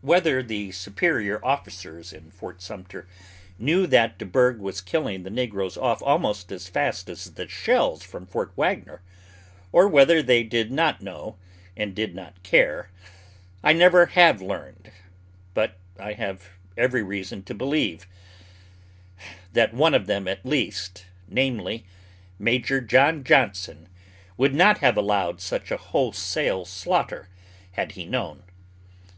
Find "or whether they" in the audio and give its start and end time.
9.72-10.42